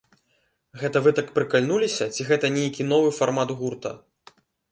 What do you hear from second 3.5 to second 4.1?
гурта?